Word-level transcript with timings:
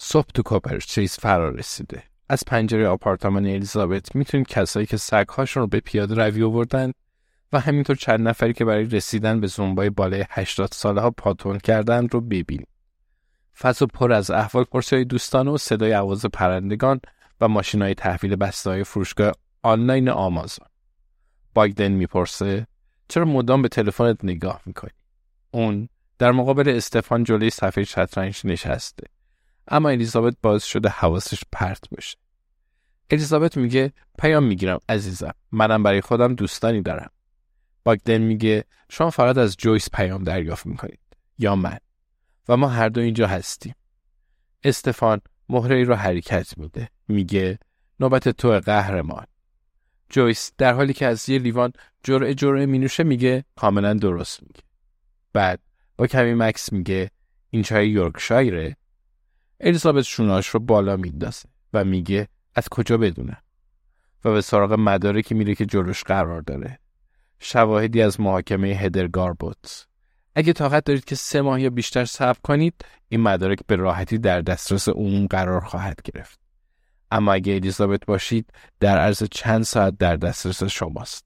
صبح 0.00 0.26
تو 0.34 0.42
کوپرچیز 0.42 1.14
فرا 1.14 1.48
رسیده. 1.48 2.02
از 2.28 2.42
پنجره 2.46 2.88
آپارتمان 2.88 3.46
الیزابت 3.46 4.16
می‌تونید 4.16 4.46
کسایی 4.46 4.86
که 4.86 4.96
سگهاشون 4.96 5.60
رو 5.60 5.66
به 5.66 5.80
پیاده 5.80 6.14
روی 6.14 6.42
آوردن 6.42 6.92
و 7.52 7.60
همینطور 7.60 7.96
چند 7.96 8.28
نفری 8.28 8.52
که 8.52 8.64
برای 8.64 8.84
رسیدن 8.84 9.40
به 9.40 9.46
زنبای 9.46 9.90
بالای 9.90 10.24
80 10.30 10.68
ساله 10.72 11.00
ها 11.00 11.10
پاتون 11.10 11.58
کردن 11.58 12.08
رو 12.08 12.20
ببینید. 12.20 12.68
فضا 13.58 13.86
پر 13.86 14.12
از 14.12 14.30
احوال 14.30 14.64
پرسی 14.64 14.96
های 14.96 15.04
دوستان 15.04 15.48
و 15.48 15.58
صدای 15.58 15.92
عواز 15.92 16.26
پرندگان 16.26 17.00
و 17.40 17.48
ماشین 17.48 17.82
های 17.82 17.94
تحویل 17.94 18.36
بسته 18.36 18.70
های 18.70 18.84
فروشگاه 18.84 19.32
آنلاین 19.62 20.08
آمازون. 20.08 20.66
باگدن 21.54 21.92
می‌پرسه 21.92 22.66
چرا 23.08 23.24
مدام 23.24 23.62
به 23.62 23.68
تلفنت 23.68 24.24
نگاه 24.24 24.62
می‌کنی؟ 24.66 24.90
اون 25.50 25.88
در 26.18 26.32
مقابل 26.32 26.68
استفان 26.68 27.24
جلوی 27.24 27.50
صفحه 27.50 27.84
شطرنج 27.84 28.40
نشسته. 28.44 29.06
اما 29.68 29.88
الیزابت 29.88 30.36
باز 30.42 30.64
شده 30.64 30.88
حواسش 30.88 31.40
پرت 31.52 31.90
بشه. 31.96 32.16
الیزابت 33.10 33.56
میگه 33.56 33.92
پیام 34.18 34.44
می‌گیرم 34.44 34.78
عزیزم 34.88 35.34
منم 35.52 35.82
برای 35.82 36.00
خودم 36.00 36.34
دوستانی 36.34 36.82
دارم. 36.82 37.10
باگدن 37.84 38.18
میگه 38.18 38.64
شما 38.88 39.10
فقط 39.10 39.38
از 39.38 39.56
جویس 39.56 39.90
پیام 39.90 40.24
دریافت 40.24 40.66
می‌کنید 40.66 41.00
یا 41.38 41.56
من 41.56 41.78
و 42.48 42.56
ما 42.56 42.68
هر 42.68 42.88
دو 42.88 43.00
اینجا 43.00 43.26
هستیم. 43.26 43.74
استفان 44.64 45.20
مهره 45.48 45.76
ای 45.76 45.84
رو 45.84 45.94
حرکت 45.94 46.58
میده. 46.58 46.88
میگه 47.08 47.58
نوبت 48.00 48.28
تو 48.28 48.60
قهرمان. 48.60 49.26
جویس 50.10 50.52
در 50.58 50.74
حالی 50.74 50.92
که 50.92 51.06
از 51.06 51.28
یه 51.28 51.38
لیوان 51.38 51.72
جرعه 52.04 52.34
جرعه 52.34 52.66
مینوشه 52.66 53.04
میگه 53.04 53.44
کاملا 53.56 53.94
درست 53.94 54.42
میگه. 54.42 54.60
بعد 55.32 55.60
با 55.96 56.06
کمی 56.06 56.34
مکس 56.34 56.72
میگه 56.72 57.10
این 57.50 57.62
چای 57.62 57.90
یورکشایره 57.90 58.76
الیزابت 59.60 60.02
شوناش 60.02 60.48
رو 60.48 60.60
بالا 60.60 60.96
میندازه 60.96 61.48
و 61.72 61.84
میگه 61.84 62.28
از 62.54 62.68
کجا 62.68 62.98
بدونم 62.98 63.42
و 64.24 64.32
به 64.32 64.40
سراغ 64.40 64.72
مدارکی 64.72 65.34
میره 65.34 65.54
که 65.54 65.66
جلوش 65.66 66.04
قرار 66.04 66.40
داره. 66.40 66.78
شواهدی 67.38 68.02
از 68.02 68.20
محاکمه 68.20 68.68
هدرگاربوت 68.68 69.86
اگه 70.34 70.52
طاقت 70.52 70.84
دارید 70.84 71.04
که 71.04 71.14
سه 71.14 71.40
ماه 71.40 71.60
یا 71.60 71.70
بیشتر 71.70 72.04
صبر 72.04 72.38
کنید 72.44 72.84
این 73.08 73.20
مدارک 73.20 73.58
به 73.66 73.76
راحتی 73.76 74.18
در 74.18 74.40
دسترس 74.40 74.88
عموم 74.88 75.26
قرار 75.26 75.60
خواهد 75.60 76.00
گرفت. 76.04 76.40
اما 77.10 77.32
اگه 77.32 77.54
الیزابت 77.54 78.06
باشید 78.06 78.52
در 78.80 78.98
عرض 78.98 79.22
چند 79.30 79.62
ساعت 79.62 79.98
در 79.98 80.16
دسترس 80.16 80.64
شماست. 80.64 81.24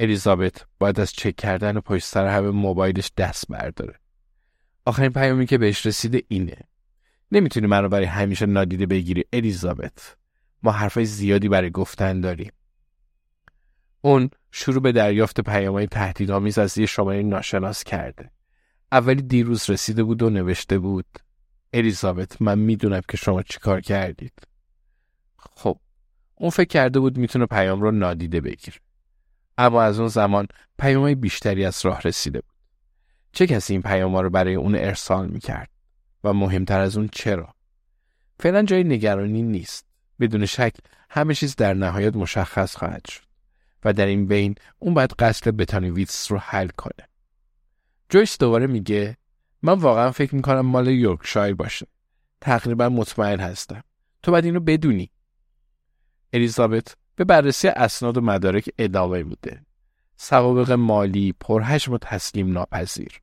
الیزابت 0.00 0.66
باید 0.78 1.00
از 1.00 1.12
چک 1.12 1.36
کردن 1.36 1.80
پشت 1.80 2.04
سر 2.04 2.26
همه 2.26 2.50
موبایلش 2.50 3.12
دست 3.16 3.48
برداره. 3.48 3.94
آخرین 4.86 5.12
پیامی 5.12 5.46
که 5.46 5.58
بهش 5.58 5.86
رسیده 5.86 6.22
اینه. 6.28 6.56
نمی‌تونی 7.32 7.66
من 7.66 7.82
رو 7.82 7.88
برای 7.88 8.06
همیشه 8.06 8.46
نادیده 8.46 8.86
بگیری 8.86 9.24
الیزابت. 9.32 10.16
ما 10.62 10.72
حرفای 10.72 11.04
زیادی 11.04 11.48
برای 11.48 11.70
گفتن 11.70 12.20
داریم. 12.20 12.52
اون 14.00 14.30
شروع 14.50 14.82
به 14.82 14.92
دریافت 14.92 15.40
پیامهای 15.40 15.86
تهدیدآمیز 15.86 16.58
از 16.58 16.78
یه 16.78 16.86
شماره 16.86 17.22
ناشناس 17.22 17.84
کرده. 17.84 18.30
اولی 18.92 19.22
دیروز 19.22 19.70
رسیده 19.70 20.02
بود 20.02 20.22
و 20.22 20.30
نوشته 20.30 20.78
بود 20.78 21.06
الیزابت 21.72 22.42
من 22.42 22.58
می‌دونم 22.58 23.00
که 23.08 23.16
شما 23.16 23.42
چیکار 23.42 23.80
کردید. 23.80 24.32
خب 25.38 25.78
اون 26.34 26.50
فکر 26.50 26.68
کرده 26.68 27.00
بود 27.00 27.18
می‌تونه 27.18 27.46
پیام 27.46 27.82
رو 27.82 27.90
نادیده 27.90 28.40
بگیره. 28.40 28.76
اما 29.58 29.82
از 29.82 29.98
اون 29.98 30.08
زمان 30.08 30.46
پیامهای 30.78 31.14
بیشتری 31.14 31.64
از 31.64 31.84
راه 31.84 32.00
رسیده 32.00 32.40
بود. 32.40 32.54
چه 33.32 33.46
کسی 33.46 33.72
این 33.72 33.82
پیام 33.82 34.16
رو 34.16 34.30
برای 34.30 34.54
اون 34.54 34.74
ارسال 34.74 35.28
می‌کرد؟ 35.28 35.71
و 36.24 36.32
مهمتر 36.32 36.80
از 36.80 36.96
اون 36.96 37.08
چرا؟ 37.12 37.54
فعلا 38.40 38.62
جای 38.62 38.84
نگرانی 38.84 39.42
نیست. 39.42 39.86
بدون 40.20 40.46
شک 40.46 40.74
همه 41.10 41.34
چیز 41.34 41.56
در 41.56 41.74
نهایت 41.74 42.16
مشخص 42.16 42.76
خواهد 42.76 43.08
شد 43.08 43.22
و 43.84 43.92
در 43.92 44.06
این 44.06 44.26
بین 44.26 44.54
اون 44.78 44.94
باید 44.94 45.12
قتل 45.12 45.50
بتانی 45.50 45.90
ویتس 45.90 46.32
رو 46.32 46.38
حل 46.38 46.68
کنه. 46.68 47.08
جویس 48.08 48.38
دوباره 48.38 48.66
میگه 48.66 49.16
من 49.62 49.72
واقعا 49.72 50.10
فکر 50.10 50.34
می‌کنم 50.34 50.60
مال 50.60 50.88
یورکشایر 50.88 51.54
باشه. 51.54 51.86
تقریبا 52.40 52.88
مطمئن 52.88 53.40
هستم. 53.40 53.82
تو 54.22 54.30
باید 54.30 54.44
اینو 54.44 54.60
بدونی. 54.60 55.10
الیزابت 56.32 56.96
به 57.16 57.24
بررسی 57.24 57.68
اسناد 57.68 58.16
و 58.16 58.20
مدارک 58.20 58.70
ادامه 58.78 59.22
میده. 59.22 59.62
سوابق 60.16 60.72
مالی 60.72 61.34
پرحجم 61.40 61.92
و 61.92 61.98
تسلیم 61.98 62.52
ناپذیر. 62.52 63.20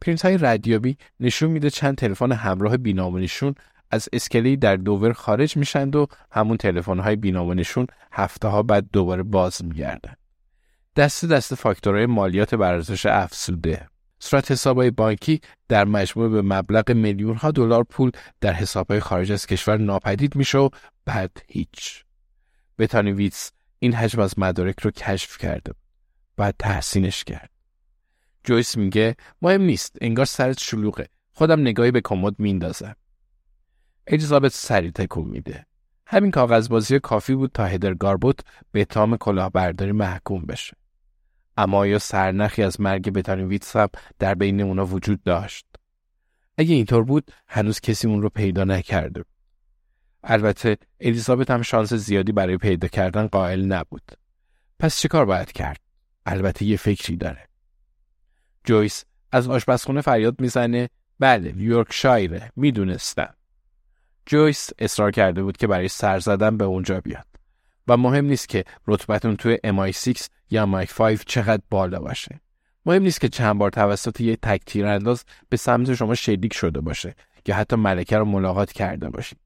پرینت 0.00 0.24
های 0.24 0.38
ردیابی 0.38 0.96
نشون 1.20 1.50
میده 1.50 1.70
چند 1.70 1.96
تلفن 1.96 2.32
همراه 2.32 2.76
بی‌نام 2.76 3.07
و 3.07 3.15
نشون 3.15 3.54
از 3.90 4.08
اسکله‌ای 4.12 4.56
در 4.56 4.76
دوور 4.76 5.12
خارج 5.12 5.56
میشند 5.56 5.96
و 5.96 6.06
همون 6.30 6.56
تلفن 6.56 6.98
های 6.98 7.16
بی‌نام 7.16 7.44
و 7.44 7.51
نشون 7.51 7.86
هفته 8.12 8.48
ها 8.48 8.62
بعد 8.62 8.86
دوباره 8.92 9.22
باز 9.22 9.64
میگردن. 9.64 10.14
دست 10.96 11.24
دست 11.24 11.54
فاکتورهای 11.54 12.06
مالیات 12.06 12.54
بر 12.54 12.72
ارزش 12.74 13.06
افزوده. 13.06 13.88
صورت 14.18 14.50
حسابهای 14.50 14.90
بانکی 14.90 15.40
در 15.68 15.84
مجموع 15.84 16.28
به 16.28 16.42
مبلغ 16.42 16.90
میلیون 16.90 17.36
ها 17.36 17.50
دلار 17.50 17.84
پول 17.84 18.10
در 18.40 18.52
حسابهای 18.52 19.00
خارج 19.00 19.32
از 19.32 19.46
کشور 19.46 19.76
ناپدید 19.76 20.36
میشه 20.36 20.58
و 20.58 20.68
بعد 21.04 21.42
هیچ. 21.48 22.04
بتانی 22.78 23.12
ویتس 23.12 23.52
این 23.78 23.94
حجم 23.94 24.20
از 24.20 24.38
مدارک 24.38 24.80
رو 24.80 24.90
کشف 24.90 25.38
کرده. 25.38 25.72
بعد 26.36 26.54
تحسینش 26.58 27.24
کرد. 27.24 27.55
جویس 28.46 28.76
میگه 28.76 29.16
مهم 29.42 29.62
نیست 29.62 29.96
انگار 30.00 30.24
سرت 30.24 30.58
شلوغه. 30.58 31.08
خودم 31.32 31.60
نگاهی 31.60 31.90
به 31.90 32.00
کمد 32.00 32.34
میندازم. 32.38 32.96
الیزابت 34.06 34.52
سری 34.52 34.90
تکون 34.90 35.28
میده. 35.28 35.66
همین 36.06 36.30
کاغذبازی 36.30 36.98
کافی 37.00 37.34
بود 37.34 37.50
تا 37.54 37.64
هدر 37.64 37.94
گاربوت 37.94 38.40
به 38.72 38.80
اتهام 38.80 39.16
کلاهبرداری 39.16 39.92
محکوم 39.92 40.42
بشه. 40.42 40.76
اما 41.56 41.86
یا 41.86 41.98
سرنخی 41.98 42.62
از 42.62 42.80
مرگ 42.80 43.10
بتانی 43.10 43.42
ویتساب 43.42 43.90
در 44.18 44.34
بین 44.34 44.60
اونا 44.60 44.86
وجود 44.86 45.22
داشت؟ 45.22 45.66
اگه 46.58 46.74
اینطور 46.74 47.04
بود 47.04 47.30
هنوز 47.48 47.80
کسی 47.80 48.08
اون 48.08 48.22
رو 48.22 48.28
پیدا 48.28 48.64
نکرده 48.64 49.24
البته 50.24 50.76
الیزابت 51.00 51.50
هم 51.50 51.62
شانس 51.62 51.92
زیادی 51.92 52.32
برای 52.32 52.56
پیدا 52.56 52.88
کردن 52.88 53.26
قائل 53.26 53.64
نبود. 53.64 54.12
پس 54.78 55.00
چه 55.00 55.08
کار 55.08 55.24
باید 55.24 55.52
کرد؟ 55.52 55.80
البته 56.26 56.64
یه 56.64 56.76
فکری 56.76 57.16
داره. 57.16 57.48
جویس 58.66 59.04
از 59.32 59.48
آشپزخونه 59.48 60.00
فریاد 60.00 60.40
می‌زنه. 60.40 60.88
بله 61.20 61.84
شایره 61.90 62.52
می‌دونستم. 62.56 63.34
جویس 64.26 64.70
اصرار 64.78 65.10
کرده 65.10 65.42
بود 65.42 65.56
که 65.56 65.66
برای 65.66 65.88
سر 65.88 66.18
زدن 66.18 66.56
به 66.56 66.64
اونجا 66.64 67.00
بیاد. 67.00 67.26
و 67.88 67.96
مهم 67.96 68.24
نیست 68.24 68.48
که 68.48 68.64
رتبتون 68.86 69.36
توی 69.36 69.58
MI6 69.64 70.26
یا 70.50 70.86
MI5 70.86 71.24
چقدر 71.26 71.62
بالا 71.70 72.00
باشه. 72.00 72.40
مهم 72.86 73.02
نیست 73.02 73.20
که 73.20 73.28
چند 73.28 73.58
بار 73.58 73.70
توسط 73.70 74.20
یه 74.20 74.36
تک 74.36 74.62
تیرانداز 74.66 75.24
به 75.48 75.56
سمت 75.56 75.94
شما 75.94 76.14
شلیک 76.14 76.54
شده 76.54 76.80
باشه 76.80 77.14
یا 77.46 77.56
حتی 77.56 77.76
ملکه 77.76 78.18
رو 78.18 78.24
ملاقات 78.24 78.72
کرده 78.72 79.10
باشید. 79.10 79.38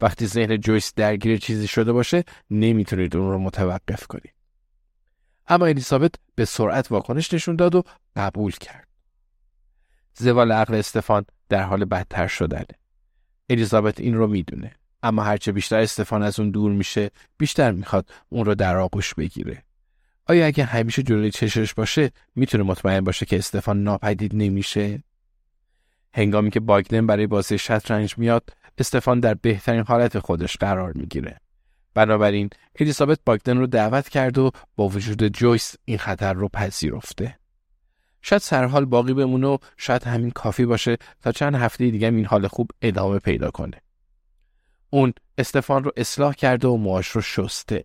وقتی 0.00 0.26
ذهن 0.26 0.56
جویس 0.56 0.94
درگیر 0.94 1.38
چیزی 1.38 1.66
شده 1.66 1.92
باشه 1.92 2.24
نمی‌تونید 2.50 3.16
اون 3.16 3.30
رو 3.30 3.38
متوقف 3.38 4.06
کنید. 4.06 4.34
اما 5.46 5.66
الیزابت 5.66 6.14
به 6.34 6.44
سرعت 6.44 6.92
واکنش 6.92 7.34
نشون 7.34 7.56
داد 7.56 7.74
و 7.74 7.82
قبول 8.16 8.52
کرد. 8.52 8.88
زوال 10.14 10.52
عقل 10.52 10.74
استفان 10.74 11.24
در 11.48 11.62
حال 11.62 11.84
بدتر 11.84 12.26
شدنه 12.26 12.66
الیزابت 13.50 14.00
این 14.00 14.14
رو 14.14 14.26
می‌دونه 14.26 14.72
اما 15.02 15.22
هرچه 15.22 15.52
بیشتر 15.52 15.78
استفان 15.78 16.22
از 16.22 16.40
اون 16.40 16.50
دور 16.50 16.72
میشه 16.72 17.10
بیشتر 17.38 17.70
می‌خواد 17.70 18.10
اون 18.28 18.44
رو 18.44 18.54
در 18.54 18.76
آغوش 18.76 19.14
بگیره. 19.14 19.62
آیا 20.26 20.46
اگه 20.46 20.64
همیشه 20.64 21.02
جلوی 21.02 21.30
چشش 21.30 21.74
باشه 21.74 22.10
می‌تونه 22.34 22.64
مطمئن 22.64 23.00
باشه 23.00 23.26
که 23.26 23.38
استفان 23.38 23.82
ناپدید 23.82 24.32
نمیشه؟ 24.34 25.02
هنگامی 26.14 26.50
که 26.50 26.60
باگدن 26.60 27.06
برای 27.06 27.26
بازی 27.26 27.58
شطرنج 27.58 28.18
میاد 28.18 28.50
استفان 28.78 29.20
در 29.20 29.34
بهترین 29.34 29.84
حالت 29.88 30.18
خودش 30.18 30.56
قرار 30.56 30.92
می‌گیره. 30.92 31.40
بنابراین 31.94 32.50
الیزابت 32.80 33.18
باگدن 33.26 33.58
رو 33.58 33.66
دعوت 33.66 34.08
کرد 34.08 34.38
و 34.38 34.50
با 34.76 34.88
وجود 34.88 35.28
جویس 35.28 35.74
این 35.84 35.98
خطر 35.98 36.32
رو 36.32 36.48
پذیرفته. 36.48 37.38
شاید 38.22 38.42
سرحال 38.42 38.84
باقی 38.84 39.14
بمونه 39.14 39.46
و 39.46 39.58
شاید 39.76 40.04
همین 40.04 40.30
کافی 40.30 40.66
باشه 40.66 40.96
تا 41.22 41.32
چند 41.32 41.54
هفته 41.54 41.90
دیگه 41.90 42.06
این 42.06 42.24
حال 42.24 42.48
خوب 42.48 42.70
ادامه 42.82 43.18
پیدا 43.18 43.50
کنه. 43.50 43.82
اون 44.90 45.12
استفان 45.38 45.84
رو 45.84 45.92
اصلاح 45.96 46.34
کرده 46.34 46.68
و 46.68 46.76
موهاش 46.76 47.08
رو 47.08 47.20
شسته. 47.20 47.84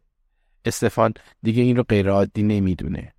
استفان 0.65 1.13
دیگه 1.43 1.63
این 1.63 1.75
رو 1.75 1.83
غیرعادی 1.83 2.43
نمی‌دونه. 2.43 3.13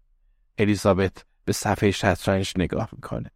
الیزابت 0.59 1.25
به 1.45 1.53
صفحه 1.53 1.91
شطرنج 1.91 2.53
نگاه 2.57 2.89
می‌کنه. 2.93 3.31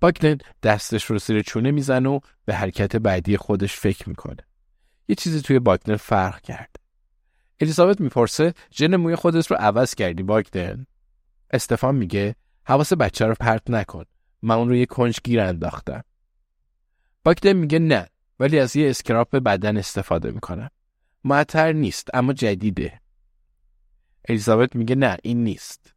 باگدن 0.00 0.38
دستش 0.62 1.04
رو 1.04 1.18
زیر 1.18 1.42
چونه 1.42 1.70
می‌زنه 1.70 2.08
و 2.08 2.20
به 2.44 2.54
حرکت 2.54 2.96
بعدی 2.96 3.36
خودش 3.36 3.76
فکر 3.76 4.08
می‌کنه. 4.08 4.46
یه 5.08 5.14
چیزی 5.14 5.42
توی 5.42 5.58
باگدن 5.58 5.96
فرق 5.96 6.40
کرد. 6.40 6.76
الیزابت 7.60 8.00
می‌پرسه 8.00 8.54
ژل 8.74 8.96
موی 8.96 9.16
خودت 9.16 9.50
رو 9.50 9.56
عوض 9.56 9.94
کردی 9.94 10.22
باگدن 10.22 10.86
استفان 11.50 11.94
میگه 11.94 12.34
حواس 12.64 12.92
بچه 12.92 13.26
رو 13.26 13.34
پرت 13.40 13.70
نکن 13.70 14.04
من 14.42 14.54
اون 14.54 14.68
رو 14.68 14.76
یه 14.76 14.86
کنج 14.86 15.18
گیر 15.24 15.40
انداختم. 15.40 16.04
باگدن 17.24 17.52
میگه 17.52 17.78
نه 17.78 18.08
ولی 18.40 18.58
از 18.58 18.76
یه 18.76 18.90
اسکراب 18.90 19.36
بدن 19.36 19.76
استفاده 19.76 20.30
می‌کنم. 20.30 20.70
معطر 21.24 21.72
نیست 21.72 22.08
اما 22.14 22.32
جدیده. 22.32 23.00
الیزابت 24.28 24.76
میگه 24.76 24.94
نه 24.94 25.16
این 25.22 25.44
نیست. 25.44 25.94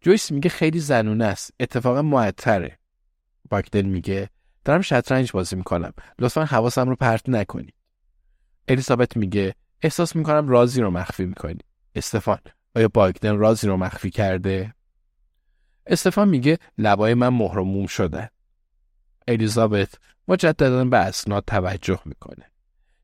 جویس 0.00 0.30
میگه 0.30 0.50
خیلی 0.50 0.80
زنونه 0.80 1.24
است 1.24 1.54
اتفاقا 1.60 2.02
معطره. 2.02 2.78
باگدن 3.50 3.86
میگه 3.86 4.30
دارم 4.64 4.80
شطرنج 4.80 5.32
بازی 5.32 5.56
می‌کنم 5.56 5.92
لطفا 6.18 6.44
حواسم 6.44 6.88
رو 6.88 6.96
پرت 6.96 7.28
نکنی. 7.28 7.74
الیزابت 8.68 9.16
میگه 9.16 9.54
احساس 9.82 10.16
می‌کنم 10.16 10.48
رازی 10.48 10.80
رو 10.80 10.90
مخفی 10.90 11.24
می‌کنی. 11.24 11.58
استفان 11.94 12.38
آیا 12.76 12.88
باگدن 12.88 13.36
رازی 13.36 13.66
رو 13.66 13.76
مخفی 13.76 14.10
کرده؟ 14.10 14.74
استفان 15.86 16.28
میگه 16.28 16.58
لبای 16.78 17.14
من 17.14 17.28
مهرموم 17.28 17.86
شده. 17.86 18.30
الیزابت 19.28 19.94
مجددا 20.28 20.84
به 20.84 20.96
اسناد 20.96 21.44
توجه 21.46 22.00
می‌کنه. 22.04 22.50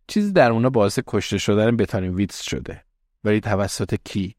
چیزی 0.06 0.32
در 0.32 0.50
اونا 0.50 0.70
باعث 0.70 0.98
کشته 1.06 1.38
شدن 1.38 1.76
بتانین 1.76 2.14
ویتس 2.14 2.42
شده. 2.42 2.84
ولی 3.24 3.40
توسط 3.40 3.94
کی؟ 4.04 4.36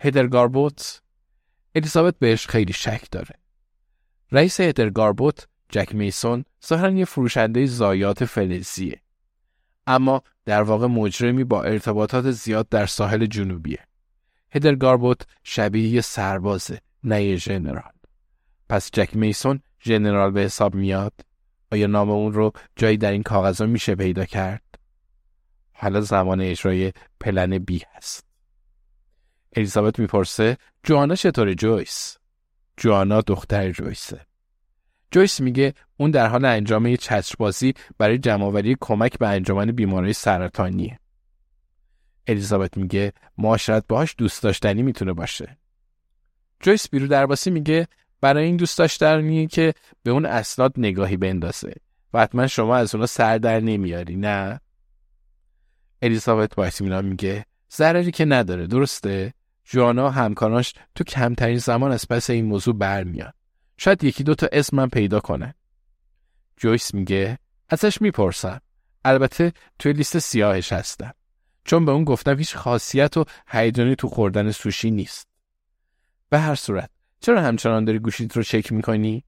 هدرگاربوت 0.00 1.02
الیزابت 1.74 2.18
بهش 2.18 2.46
خیلی 2.46 2.72
شک 2.72 3.10
داره. 3.10 3.34
رئیس 4.32 4.60
هدرگاربوت 4.60 5.48
جک 5.68 5.94
میسون 5.94 6.44
ظاهرا 6.66 6.90
یه 6.90 7.04
فروشنده 7.04 7.66
زایات 7.66 8.24
فلزیه. 8.24 9.00
اما 9.88 10.22
در 10.44 10.62
واقع 10.62 10.86
مجرمی 10.86 11.44
با 11.44 11.62
ارتباطات 11.62 12.30
زیاد 12.30 12.68
در 12.68 12.86
ساحل 12.86 13.26
جنوبیه. 13.26 13.78
هدرگاربوت 14.50 15.26
شبیه 15.44 15.88
یه 15.88 16.00
سربازه 16.00 16.80
نه 17.04 17.24
یه 17.24 17.36
ژنرال. 17.36 17.92
پس 18.68 18.90
جک 18.92 19.16
میسون 19.16 19.60
ژنرال 19.84 20.30
به 20.30 20.40
حساب 20.40 20.74
میاد؟ 20.74 21.12
آیا 21.72 21.86
نام 21.86 22.10
اون 22.10 22.32
رو 22.32 22.52
جایی 22.76 22.96
در 22.96 23.12
این 23.12 23.22
کاغذها 23.22 23.66
میشه 23.66 23.94
پیدا 23.94 24.24
کرد؟ 24.24 24.62
حالا 25.72 26.00
زمان 26.00 26.40
اجرای 26.40 26.92
پلن 27.20 27.58
بی 27.58 27.82
هست. 27.94 28.26
الیزابت 29.56 29.98
می‌پرسه 29.98 30.56
جوانا 30.82 31.14
چطور 31.14 31.54
جویس؟ 31.54 32.16
جوانا 32.76 33.20
دختر 33.20 33.72
جویسه. 33.72 34.26
جویس 35.10 35.40
میگه 35.40 35.74
اون 36.00 36.10
در 36.10 36.26
حال 36.26 36.44
انجام 36.44 36.86
یه 36.86 36.96
چتربازی 36.96 37.74
برای 37.98 38.18
جمعآوری 38.18 38.76
کمک 38.80 39.18
به 39.18 39.28
انجمن 39.28 39.72
بیماری 39.72 40.12
سرطانیه 40.12 40.98
الیزابت 42.26 42.76
میگه 42.76 43.12
معاشرت 43.38 43.84
باهاش 43.88 44.14
دوست 44.18 44.42
داشتنی 44.42 44.82
می‌تونه 44.82 45.12
باشه. 45.12 45.58
جویس 46.60 46.88
بیرو 46.88 47.06
درباسی 47.06 47.50
میگه 47.50 47.88
برای 48.20 48.44
این 48.44 48.56
دوست 48.56 48.78
داشتنیه 48.78 49.46
که 49.46 49.74
به 50.02 50.10
اون 50.10 50.26
اسناد 50.26 50.72
نگاهی 50.76 51.16
بندازه 51.16 51.74
و 52.14 52.20
حتما 52.20 52.46
شما 52.46 52.76
از 52.76 52.94
اونا 52.94 53.06
سر 53.06 53.38
در 53.38 53.60
نمیاری 53.60 54.16
نه؟ 54.16 54.60
الیزابت 56.02 56.54
با 56.54 56.70
میگه 57.02 57.44
ضرری 57.72 58.10
که 58.10 58.24
نداره 58.24 58.66
درسته؟ 58.66 59.34
جوانا 59.64 60.10
همکارانش 60.10 60.74
تو 60.94 61.04
کمترین 61.04 61.58
زمان 61.58 61.92
از 61.92 62.08
پس 62.08 62.30
این 62.30 62.44
موضوع 62.44 62.74
برمیاد 62.74 63.34
شاید 63.76 64.04
یکی 64.04 64.24
دو 64.24 64.34
تا 64.34 64.48
اسمم 64.52 64.88
پیدا 64.88 65.20
کنه 65.20 65.54
جویس 66.58 66.94
میگه 66.94 67.38
ازش 67.68 68.02
می‌پرسم. 68.02 68.60
البته 69.04 69.52
توی 69.78 69.92
لیست 69.92 70.18
سیاهش 70.18 70.72
هستم. 70.72 71.12
چون 71.64 71.84
به 71.84 71.92
اون 71.92 72.04
گفتم 72.04 72.38
هیچ 72.38 72.56
خاصیت 72.56 73.16
و 73.16 73.24
هیجانی 73.48 73.96
تو 73.96 74.08
خوردن 74.08 74.50
سوشی 74.50 74.90
نیست. 74.90 75.28
به 76.28 76.38
هر 76.38 76.54
صورت 76.54 76.90
چرا 77.20 77.42
همچنان 77.42 77.84
داری 77.84 77.98
گوشیت 77.98 78.36
رو 78.36 78.42
چک 78.42 78.72
می‌کنی؟ 78.72 79.24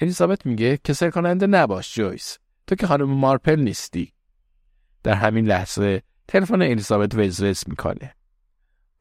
الیزابت 0.00 0.46
میگه 0.46 0.76
کسر 0.84 1.10
کننده 1.10 1.46
نباش 1.46 1.94
جویس. 1.94 2.38
تو 2.66 2.74
که 2.74 2.86
خانم 2.86 3.10
مارپل 3.10 3.60
نیستی. 3.60 4.12
در 5.02 5.14
همین 5.14 5.46
لحظه 5.46 6.02
تلفن 6.28 6.62
الیزابت 6.62 7.14
وزوز 7.14 7.64
می‌کنه. 7.66 8.14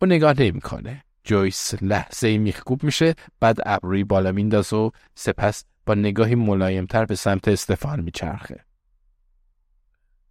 او 0.01 0.07
نگاه 0.07 0.39
نمی‌کنه. 0.39 1.03
جویس 1.23 1.73
لحظه 1.81 2.37
میخکوب 2.37 2.83
میشه 2.83 3.15
بعد 3.39 3.57
ابروی 3.65 4.03
بالا 4.03 4.31
مینداز 4.31 4.73
و 4.73 4.91
سپس 5.15 5.65
با 5.85 5.93
نگاهی 5.93 6.35
ملایمتر 6.35 7.05
به 7.05 7.15
سمت 7.15 7.47
استفان 7.47 7.99
میچرخه. 7.99 8.65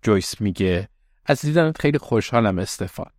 جویس 0.02 0.40
میگه 0.40 0.88
از 1.26 1.40
دیدنت 1.40 1.80
خیلی 1.80 1.98
خوشحالم 1.98 2.58
استفان. 2.58 3.10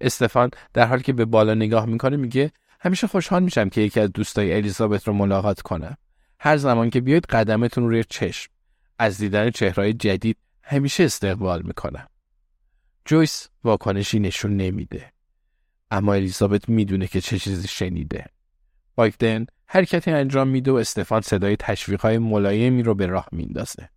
استفان 0.00 0.50
در 0.72 0.86
حالی 0.86 1.02
که 1.02 1.12
به 1.12 1.24
بالا 1.24 1.54
نگاه 1.54 1.86
می‌کنه 1.86 2.16
میگه 2.16 2.52
همیشه 2.80 3.06
خوشحال 3.06 3.42
میشم 3.42 3.68
که 3.68 3.80
یکی 3.80 4.00
از 4.00 4.12
دوستای 4.12 4.54
الیزابت 4.54 5.08
رو 5.08 5.12
ملاقات 5.12 5.60
کنم. 5.62 5.96
هر 6.40 6.56
زمان 6.56 6.90
که 6.90 7.00
بیاید 7.00 7.26
قدمتون 7.26 7.88
روی 7.88 8.04
چشم. 8.04 8.50
از 8.98 9.18
دیدن 9.18 9.50
چهرهای 9.50 9.92
جدید 9.92 10.36
همیشه 10.62 11.04
استقبال 11.04 11.62
می‌کنم. 11.62 12.06
جویس 13.04 13.48
واکنشی 13.64 14.18
نشون 14.18 14.56
نمیده. 14.56 15.12
اما 15.90 16.14
الیزابت 16.14 16.68
می‌دونه 16.68 17.06
که 17.06 17.20
چه 17.20 17.38
چیزی 17.38 17.68
شنیده. 17.68 18.26
بایکدن 18.94 19.46
حرکتی 19.68 20.10
انجام 20.10 20.48
میده 20.48 20.70
و 20.72 20.74
استفان 20.74 21.20
صدای 21.20 21.56
تشویقهای 21.56 22.18
ملایمی 22.18 22.82
رو 22.82 22.94
به 22.94 23.06
راه 23.06 23.28
میندازه. 23.32 23.88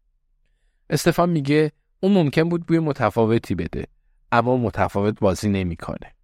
استفان 0.89 1.29
میگه 1.29 1.71
اون 1.99 2.13
ممکن 2.13 2.49
بود 2.49 2.65
بوی 2.65 2.79
متفاوتی 2.79 3.55
بده 3.55 3.87
اما 4.31 4.57
متفاوت 4.57 5.19
بازی 5.19 5.49
نمی‌کنه. 5.49 6.15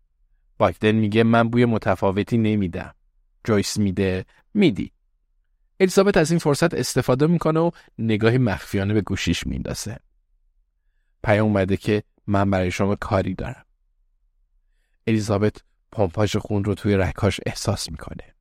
بایکدن 0.57 0.91
میگه 0.91 1.23
من 1.23 1.49
بوی 1.49 1.65
متفاوتی 1.65 2.37
نمیدم. 2.37 2.95
جویس 3.43 3.77
میده 3.77 4.25
میدی. 4.53 4.91
الیزابت 5.79 6.17
از 6.17 6.31
این 6.31 6.39
فرصت 6.39 6.73
استفاده 6.73 7.27
می‌کنه 7.27 7.59
و 7.59 7.71
نگاهی 7.99 8.37
مخفیانه 8.37 8.93
به 8.93 9.01
گوشیش 9.01 9.47
میندازه. 9.47 9.99
پیام 11.23 11.47
اومده 11.47 11.77
که 11.77 12.03
من 12.27 12.49
برای 12.49 12.71
شما 12.71 12.95
کاری 12.95 13.33
دارم. 13.35 13.65
الیزابت 15.07 15.57
پمپاژ 15.91 16.37
خون 16.37 16.63
رو 16.63 16.75
توی 16.75 16.95
رکاش 16.95 17.39
احساس 17.45 17.91
می‌کنه. 17.91 18.34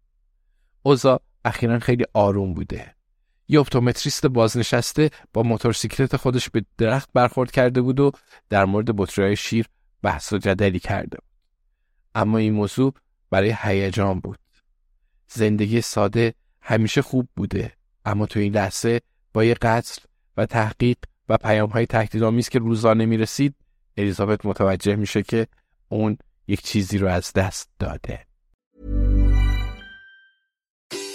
اوزا 0.87 1.21
اخیرا 1.45 1.79
خیلی 1.79 2.05
آروم 2.14 2.55
بوده. 2.55 2.95
یه 3.49 3.61
اپتومتریست 3.61 4.26
بازنشسته 4.26 5.11
با 5.33 5.43
موتورسیکلت 5.43 6.17
خودش 6.17 6.50
به 6.50 6.64
درخت 6.79 7.09
برخورد 7.14 7.50
کرده 7.50 7.81
بود 7.81 8.00
و 8.00 8.12
در 8.49 8.64
مورد 8.64 8.97
بطری 8.97 9.37
شیر 9.37 9.67
بحث 10.03 10.33
و 10.33 10.38
جدلی 10.38 10.79
کرده 10.79 11.19
اما 12.14 12.38
این 12.38 12.53
موضوع 12.53 12.95
برای 13.31 13.55
هیجان 13.62 14.21
بود. 14.21 14.38
زندگی 15.29 15.81
ساده 15.81 16.35
همیشه 16.61 17.03
خوب 17.03 17.29
بوده 17.37 17.73
اما 18.05 18.26
تو 18.26 18.41
این 18.41 18.55
لحظه 18.55 19.00
با 19.33 19.45
یه 19.45 19.55
قتل 19.55 20.03
و 20.37 20.47
تحقیق 20.47 20.99
و 21.29 21.37
پیام 21.37 21.71
های 21.71 21.87
تهدیدآمیز 21.87 22.49
که 22.49 22.59
روزانه 22.59 23.07
می‌رسید 23.07 23.55
الیزابت 23.97 24.47
متوجه 24.47 24.97
میشه 24.97 25.23
که 25.23 25.47
اون 25.88 26.19
یک 26.47 26.62
چیزی 26.62 26.99
رو 26.99 27.09
از 27.09 27.33
دست 27.33 27.71
داده. 27.79 28.26